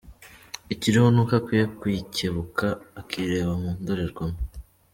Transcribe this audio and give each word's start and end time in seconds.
Ikiriho 0.73 1.07
ni 1.11 1.19
uko 1.21 1.33
akwiye 1.39 1.65
kwicyebuka 1.79 2.65
akireba 2.99 3.53
mu 3.61 3.69
ndorerwamo. 3.81 4.39